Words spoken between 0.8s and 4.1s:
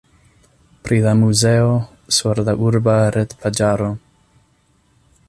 Pri la muzeo sur la urba retpaĝaro.